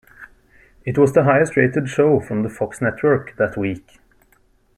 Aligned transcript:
It 0.83 0.97
was 0.97 1.13
the 1.13 1.25
highest 1.25 1.55
rated 1.55 1.87
show 1.87 2.19
from 2.19 2.41
the 2.41 2.49
Fox 2.49 2.81
Network 2.81 3.35
that 3.37 3.55
week. 3.55 3.99